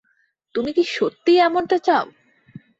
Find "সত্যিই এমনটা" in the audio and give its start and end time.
0.95-1.77